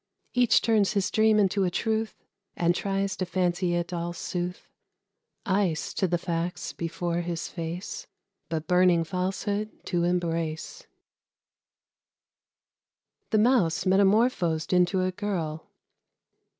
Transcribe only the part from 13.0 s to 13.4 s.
FABLE CLXXX. THE